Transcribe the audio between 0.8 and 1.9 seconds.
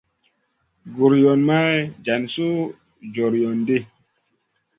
Guroyn may